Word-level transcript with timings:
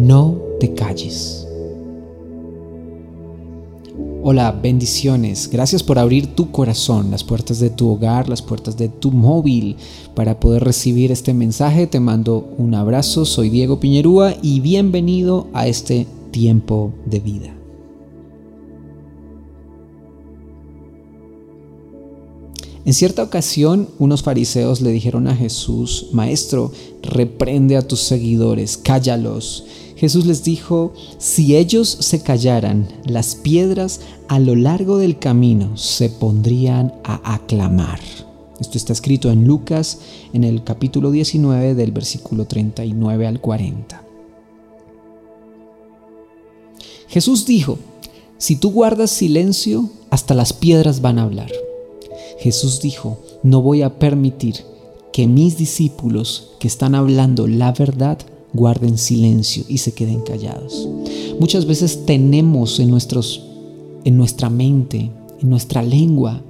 no 0.00 0.38
te 0.58 0.72
calles. 0.74 1.46
Hola, 4.22 4.52
bendiciones. 4.52 5.48
Gracias 5.50 5.82
por 5.82 5.98
abrir 5.98 6.34
tu 6.34 6.50
corazón, 6.50 7.10
las 7.10 7.24
puertas 7.24 7.58
de 7.60 7.70
tu 7.70 7.88
hogar, 7.88 8.28
las 8.28 8.42
puertas 8.42 8.76
de 8.76 8.88
tu 8.88 9.12
móvil 9.12 9.76
para 10.14 10.40
poder 10.40 10.64
recibir 10.64 11.10
este 11.12 11.34
mensaje. 11.34 11.86
Te 11.86 12.00
mando 12.00 12.48
un 12.56 12.74
abrazo. 12.74 13.24
Soy 13.24 13.50
Diego 13.50 13.80
Piñerúa 13.80 14.34
y 14.42 14.60
bienvenido 14.60 15.48
a 15.52 15.68
este 15.68 16.06
tiempo 16.30 16.92
de 17.06 17.20
vida. 17.20 17.59
En 22.90 22.94
cierta 22.94 23.22
ocasión, 23.22 23.88
unos 24.00 24.24
fariseos 24.24 24.80
le 24.80 24.90
dijeron 24.90 25.28
a 25.28 25.36
Jesús, 25.36 26.08
Maestro, 26.10 26.72
reprende 27.02 27.76
a 27.76 27.86
tus 27.86 28.00
seguidores, 28.00 28.76
cállalos. 28.76 29.64
Jesús 29.94 30.26
les 30.26 30.42
dijo, 30.42 30.92
si 31.16 31.54
ellos 31.54 31.88
se 31.88 32.20
callaran, 32.24 32.88
las 33.04 33.36
piedras 33.36 34.00
a 34.26 34.40
lo 34.40 34.56
largo 34.56 34.98
del 34.98 35.20
camino 35.20 35.76
se 35.76 36.08
pondrían 36.08 36.92
a 37.04 37.34
aclamar. 37.34 38.00
Esto 38.58 38.76
está 38.76 38.92
escrito 38.92 39.30
en 39.30 39.46
Lucas 39.46 39.98
en 40.32 40.42
el 40.42 40.64
capítulo 40.64 41.12
19 41.12 41.76
del 41.76 41.92
versículo 41.92 42.46
39 42.46 43.24
al 43.28 43.40
40. 43.40 44.02
Jesús 47.06 47.46
dijo, 47.46 47.78
si 48.36 48.56
tú 48.56 48.72
guardas 48.72 49.12
silencio, 49.12 49.90
hasta 50.10 50.34
las 50.34 50.52
piedras 50.52 51.00
van 51.00 51.20
a 51.20 51.22
hablar. 51.22 51.52
Jesús 52.40 52.80
dijo, 52.80 53.18
no 53.42 53.60
voy 53.60 53.82
a 53.82 53.98
permitir 53.98 54.56
que 55.12 55.26
mis 55.26 55.58
discípulos 55.58 56.52
que 56.58 56.68
están 56.68 56.94
hablando 56.94 57.46
la 57.46 57.72
verdad 57.72 58.18
guarden 58.54 58.96
silencio 58.96 59.64
y 59.68 59.78
se 59.78 59.92
queden 59.92 60.22
callados. 60.22 60.88
Muchas 61.38 61.66
veces 61.66 62.06
tenemos 62.06 62.80
en, 62.80 62.90
nuestros, 62.90 63.44
en 64.04 64.16
nuestra 64.16 64.48
mente, 64.48 65.10
en 65.42 65.50
nuestra 65.50 65.82
lengua, 65.82 66.40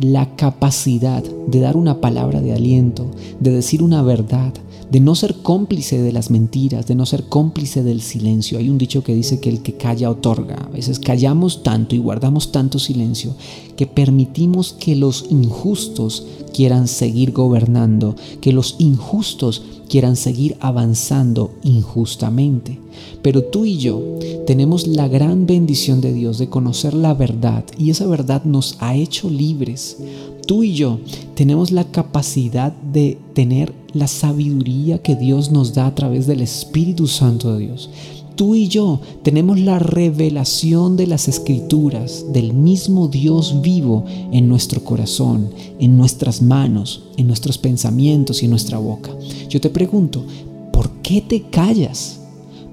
la 0.00 0.34
capacidad 0.36 1.22
de 1.22 1.60
dar 1.60 1.76
una 1.76 2.00
palabra 2.00 2.40
de 2.40 2.54
aliento, 2.54 3.10
de 3.38 3.52
decir 3.52 3.82
una 3.82 4.02
verdad, 4.02 4.54
de 4.92 5.00
no 5.00 5.14
ser 5.14 5.36
cómplice 5.36 6.02
de 6.02 6.12
las 6.12 6.30
mentiras, 6.30 6.86
de 6.86 6.94
no 6.94 7.06
ser 7.06 7.24
cómplice 7.24 7.82
del 7.82 8.02
silencio. 8.02 8.58
Hay 8.58 8.68
un 8.68 8.76
dicho 8.76 9.02
que 9.02 9.14
dice 9.14 9.40
que 9.40 9.48
el 9.48 9.62
que 9.62 9.78
calla 9.78 10.10
otorga. 10.10 10.56
A 10.56 10.68
veces 10.68 10.98
callamos 10.98 11.62
tanto 11.62 11.94
y 11.94 11.98
guardamos 11.98 12.52
tanto 12.52 12.78
silencio 12.78 13.34
que 13.74 13.86
permitimos 13.86 14.74
que 14.74 14.94
los 14.94 15.24
injustos 15.30 16.26
quieran 16.52 16.88
seguir 16.88 17.32
gobernando, 17.32 18.16
que 18.40 18.52
los 18.52 18.76
injustos 18.78 19.62
quieran 19.88 20.16
seguir 20.16 20.56
avanzando 20.60 21.50
injustamente. 21.62 22.78
Pero 23.20 23.44
tú 23.44 23.64
y 23.64 23.76
yo 23.76 24.02
tenemos 24.46 24.86
la 24.86 25.06
gran 25.08 25.46
bendición 25.46 26.00
de 26.00 26.12
Dios 26.12 26.38
de 26.38 26.48
conocer 26.48 26.94
la 26.94 27.14
verdad 27.14 27.64
y 27.78 27.90
esa 27.90 28.06
verdad 28.06 28.44
nos 28.44 28.76
ha 28.80 28.94
hecho 28.94 29.28
libres. 29.28 29.98
Tú 30.46 30.62
y 30.62 30.72
yo 30.72 30.98
tenemos 31.34 31.72
la 31.72 31.84
capacidad 31.84 32.72
de 32.72 33.18
tener 33.34 33.72
la 33.92 34.08
sabiduría 34.08 34.98
que 34.98 35.14
Dios 35.14 35.50
nos 35.50 35.74
da 35.74 35.86
a 35.86 35.94
través 35.94 36.26
del 36.26 36.40
Espíritu 36.40 37.06
Santo 37.06 37.52
de 37.52 37.66
Dios. 37.66 37.90
Tú 38.34 38.54
y 38.54 38.68
yo 38.68 39.00
tenemos 39.22 39.60
la 39.60 39.78
revelación 39.78 40.96
de 40.96 41.06
las 41.06 41.28
escrituras, 41.28 42.24
del 42.32 42.54
mismo 42.54 43.08
Dios 43.08 43.60
vivo 43.60 44.04
en 44.32 44.48
nuestro 44.48 44.82
corazón, 44.82 45.50
en 45.78 45.98
nuestras 45.98 46.40
manos, 46.40 47.04
en 47.18 47.26
nuestros 47.26 47.58
pensamientos 47.58 48.42
y 48.42 48.46
en 48.46 48.50
nuestra 48.50 48.78
boca. 48.78 49.10
Yo 49.50 49.60
te 49.60 49.68
pregunto, 49.68 50.24
¿por 50.72 50.90
qué 51.02 51.20
te 51.20 51.42
callas? 51.42 52.20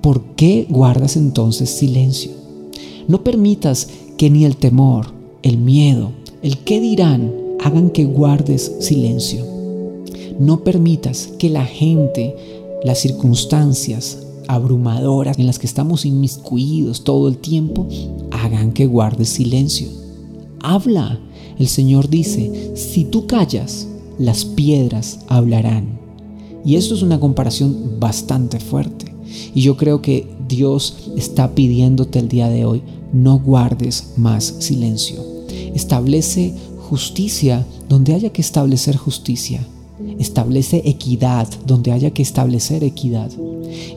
¿Por 0.00 0.22
qué 0.36 0.66
guardas 0.68 1.16
entonces 1.16 1.68
silencio? 1.70 2.32
No 3.06 3.22
permitas 3.22 3.88
que 4.16 4.30
ni 4.30 4.44
el 4.46 4.56
temor, 4.56 5.12
el 5.42 5.58
miedo, 5.58 6.12
el 6.42 6.58
qué 6.58 6.80
dirán 6.80 7.32
hagan 7.60 7.90
que 7.90 8.06
guardes 8.06 8.72
silencio. 8.80 9.44
No 10.38 10.64
permitas 10.64 11.28
que 11.38 11.50
la 11.50 11.66
gente, 11.66 12.34
las 12.82 12.98
circunstancias 12.98 14.18
abrumadoras 14.54 15.38
en 15.38 15.46
las 15.46 15.58
que 15.58 15.66
estamos 15.66 16.04
inmiscuidos 16.04 17.04
todo 17.04 17.28
el 17.28 17.38
tiempo, 17.38 17.86
hagan 18.30 18.72
que 18.72 18.86
guardes 18.86 19.28
silencio. 19.28 19.88
Habla. 20.60 21.18
El 21.58 21.68
Señor 21.68 22.08
dice, 22.08 22.72
si 22.74 23.04
tú 23.04 23.26
callas, 23.26 23.86
las 24.18 24.44
piedras 24.44 25.20
hablarán. 25.28 26.00
Y 26.64 26.76
esto 26.76 26.94
es 26.94 27.02
una 27.02 27.20
comparación 27.20 27.98
bastante 28.00 28.58
fuerte. 28.60 29.14
Y 29.54 29.62
yo 29.62 29.76
creo 29.76 30.02
que 30.02 30.28
Dios 30.48 31.10
está 31.16 31.54
pidiéndote 31.54 32.18
el 32.18 32.28
día 32.28 32.48
de 32.48 32.64
hoy, 32.64 32.82
no 33.12 33.38
guardes 33.38 34.14
más 34.16 34.54
silencio. 34.60 35.22
Establece 35.74 36.54
justicia 36.88 37.66
donde 37.88 38.14
haya 38.14 38.30
que 38.30 38.42
establecer 38.42 38.96
justicia. 38.96 39.66
Establece 40.18 40.82
equidad 40.84 41.48
donde 41.66 41.92
haya 41.92 42.12
que 42.12 42.22
establecer 42.22 42.84
equidad. 42.84 43.30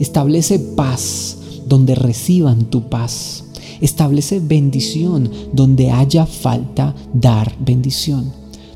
Establece 0.00 0.58
paz 0.58 1.38
donde 1.66 1.94
reciban 1.94 2.66
tu 2.66 2.88
paz. 2.88 3.44
Establece 3.80 4.40
bendición 4.40 5.30
donde 5.52 5.90
haya 5.90 6.26
falta 6.26 6.94
dar 7.12 7.54
bendición. 7.58 8.32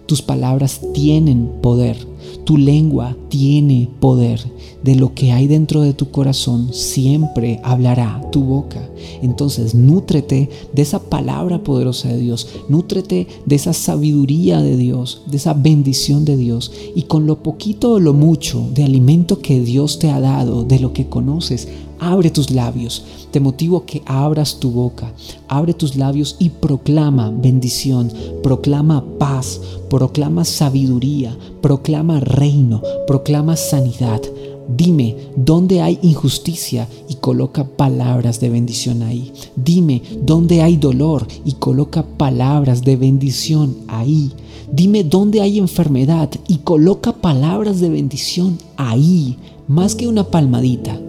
Tus 0.06 0.22
palabras 0.22 0.80
tienen 0.94 1.50
poder. 1.62 1.96
Tu 2.44 2.56
lengua 2.56 3.16
tiene 3.28 3.88
poder. 4.00 4.40
De 4.82 4.94
lo 4.94 5.12
que 5.12 5.32
hay 5.32 5.46
dentro 5.46 5.82
de 5.82 5.92
tu 5.92 6.10
corazón 6.10 6.72
siempre 6.72 7.60
hablará 7.62 8.22
tu 8.32 8.42
boca. 8.42 8.88
Entonces, 9.22 9.74
nútrete 9.74 10.48
de 10.72 10.82
esa 10.82 11.00
palabra 11.00 11.62
poderosa 11.62 12.08
de 12.08 12.18
Dios. 12.18 12.48
Nútrete 12.68 13.26
de 13.46 13.56
esa 13.56 13.72
sabiduría 13.72 14.60
de 14.62 14.76
Dios, 14.76 15.22
de 15.26 15.36
esa 15.36 15.54
bendición 15.54 16.24
de 16.24 16.36
Dios. 16.36 16.72
Y 16.94 17.02
con 17.02 17.26
lo 17.26 17.42
poquito 17.42 17.94
o 17.94 18.00
lo 18.00 18.14
mucho 18.14 18.68
de 18.74 18.84
alimento 18.84 19.40
que 19.40 19.60
Dios 19.60 19.98
te 19.98 20.10
ha 20.10 20.20
dado, 20.20 20.64
de 20.64 20.78
lo 20.78 20.92
que 20.92 21.08
conoces, 21.08 21.68
abre 21.98 22.30
tus 22.30 22.50
labios. 22.50 23.04
Te 23.30 23.40
motivo 23.40 23.84
que 23.84 24.02
abras 24.06 24.58
tu 24.58 24.70
boca. 24.70 25.12
Abre 25.48 25.74
tus 25.74 25.96
labios 25.96 26.36
y 26.38 26.50
proclama 26.50 27.30
bendición, 27.30 28.10
proclama 28.42 29.04
paz, 29.18 29.60
proclama 29.90 30.44
sabiduría, 30.44 31.36
proclama 31.60 32.20
reino, 32.20 32.82
proclama 33.06 33.56
sanidad. 33.56 34.20
Dime 34.68 35.16
dónde 35.34 35.80
hay 35.80 35.98
injusticia 36.02 36.86
y 37.08 37.14
coloca 37.14 37.64
palabras 37.64 38.38
de 38.38 38.50
bendición 38.50 39.02
ahí. 39.02 39.32
Dime 39.56 40.02
dónde 40.22 40.60
hay 40.60 40.76
dolor 40.76 41.26
y 41.44 41.52
coloca 41.52 42.02
palabras 42.02 42.82
de 42.82 42.96
bendición 42.96 43.76
ahí. 43.88 44.30
Dime 44.70 45.04
dónde 45.04 45.40
hay 45.40 45.58
enfermedad 45.58 46.28
y 46.46 46.58
coloca 46.58 47.14
palabras 47.14 47.80
de 47.80 47.88
bendición 47.88 48.58
ahí. 48.76 49.38
Más 49.68 49.94
que 49.94 50.06
una 50.06 50.24
palmadita 50.24 51.00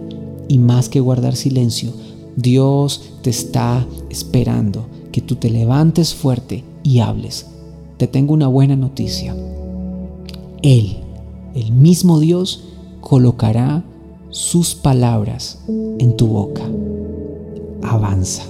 y 0.48 0.56
más 0.56 0.88
que 0.88 1.00
guardar 1.00 1.36
silencio, 1.36 1.92
Dios 2.36 3.02
te 3.20 3.28
está 3.28 3.86
esperando 4.08 4.86
que 5.12 5.20
tú 5.20 5.36
te 5.36 5.50
levantes 5.50 6.14
fuerte 6.14 6.64
y 6.82 7.00
hables. 7.00 7.46
Te 7.98 8.06
tengo 8.06 8.32
una 8.32 8.48
buena 8.48 8.76
noticia. 8.76 9.36
Él, 10.62 10.96
el 11.54 11.72
mismo 11.72 12.20
Dios, 12.20 12.64
colocará 13.00 13.84
sus 14.30 14.74
palabras 14.74 15.60
en 15.68 16.16
tu 16.16 16.26
boca. 16.28 16.62
Avanza. 17.82 18.44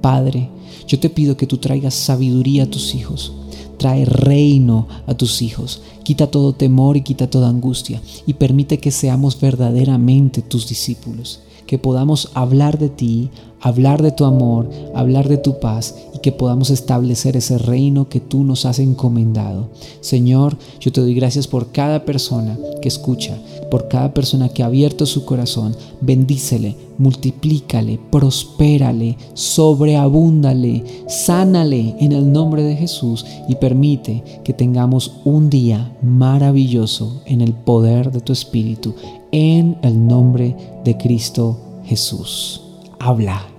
Padre, 0.00 0.50
yo 0.86 0.98
te 0.98 1.10
pido 1.10 1.36
que 1.36 1.46
tú 1.46 1.58
traigas 1.58 1.94
sabiduría 1.94 2.64
a 2.64 2.70
tus 2.70 2.94
hijos. 2.94 3.32
Trae 3.78 4.04
reino 4.04 4.88
a 5.06 5.14
tus 5.14 5.42
hijos. 5.42 5.82
Quita 6.04 6.30
todo 6.30 6.52
temor 6.52 6.96
y 6.96 7.02
quita 7.02 7.30
toda 7.30 7.48
angustia. 7.48 8.00
Y 8.26 8.34
permite 8.34 8.78
que 8.78 8.90
seamos 8.90 9.40
verdaderamente 9.40 10.42
tus 10.42 10.68
discípulos. 10.68 11.40
Que 11.66 11.78
podamos 11.78 12.30
hablar 12.34 12.78
de 12.78 12.88
ti, 12.88 13.30
hablar 13.60 14.02
de 14.02 14.10
tu 14.10 14.24
amor, 14.24 14.68
hablar 14.94 15.28
de 15.28 15.38
tu 15.38 15.60
paz 15.60 15.94
y 16.14 16.18
que 16.18 16.32
podamos 16.32 16.70
establecer 16.70 17.36
ese 17.36 17.58
reino 17.58 18.08
que 18.08 18.20
tú 18.20 18.42
nos 18.42 18.66
has 18.66 18.80
encomendado. 18.80 19.68
Señor, 20.00 20.56
yo 20.80 20.92
te 20.92 21.00
doy 21.00 21.14
gracias 21.14 21.46
por 21.46 21.70
cada 21.70 22.04
persona 22.04 22.58
que 22.80 22.88
escucha, 22.88 23.38
por 23.70 23.88
cada 23.88 24.12
persona 24.12 24.48
que 24.48 24.62
ha 24.62 24.66
abierto 24.66 25.06
su 25.06 25.24
corazón. 25.24 25.76
Bendícele, 26.00 26.76
multiplícale, 27.02 27.98
prospérale, 28.10 29.16
sobreabúndale, 29.34 30.84
sánale 31.08 31.96
en 31.98 32.12
el 32.12 32.32
nombre 32.32 32.62
de 32.62 32.76
Jesús 32.76 33.26
y 33.48 33.56
permite 33.56 34.22
que 34.44 34.52
tengamos 34.52 35.20
un 35.24 35.50
día 35.50 35.96
maravilloso 36.00 37.22
en 37.26 37.40
el 37.40 37.52
poder 37.52 38.10
de 38.12 38.20
tu 38.20 38.32
Espíritu, 38.32 38.94
en 39.32 39.76
el 39.82 40.06
nombre 40.06 40.56
de 40.84 40.96
Cristo 40.96 41.58
Jesús. 41.84 42.60
Habla 42.98 43.52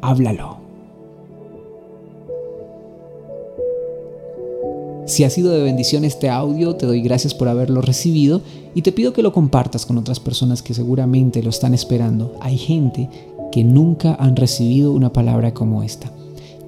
háblalo. 0.00 0.57
Si 5.08 5.24
ha 5.24 5.30
sido 5.30 5.52
de 5.52 5.62
bendición 5.62 6.04
este 6.04 6.28
audio, 6.28 6.76
te 6.76 6.84
doy 6.84 7.00
gracias 7.00 7.32
por 7.32 7.48
haberlo 7.48 7.80
recibido 7.80 8.42
y 8.74 8.82
te 8.82 8.92
pido 8.92 9.14
que 9.14 9.22
lo 9.22 9.32
compartas 9.32 9.86
con 9.86 9.96
otras 9.96 10.20
personas 10.20 10.62
que 10.62 10.74
seguramente 10.74 11.42
lo 11.42 11.48
están 11.48 11.72
esperando. 11.72 12.36
Hay 12.42 12.58
gente 12.58 13.08
que 13.50 13.64
nunca 13.64 14.16
han 14.16 14.36
recibido 14.36 14.92
una 14.92 15.10
palabra 15.10 15.54
como 15.54 15.82
esta. 15.82 16.12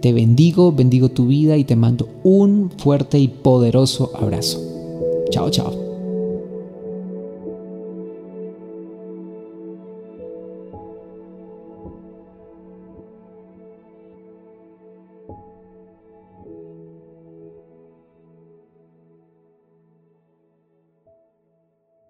Te 0.00 0.14
bendigo, 0.14 0.72
bendigo 0.72 1.10
tu 1.10 1.26
vida 1.26 1.58
y 1.58 1.64
te 1.64 1.76
mando 1.76 2.08
un 2.24 2.70
fuerte 2.78 3.18
y 3.18 3.28
poderoso 3.28 4.10
abrazo. 4.18 4.58
Chao, 5.30 5.50
chao. 5.50 5.79